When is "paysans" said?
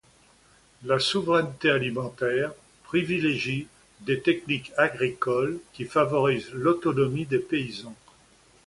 7.37-7.95